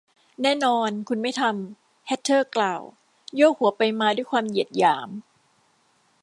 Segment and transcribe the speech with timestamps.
[0.41, 2.81] แน่นอน คุณไม่ทำ แฮทเทอร์ กล่าว
[3.35, 5.09] โยกหัวไปมาด้วยความเหยียดหยาม